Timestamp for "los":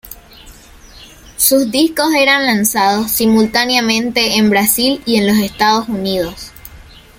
5.27-5.37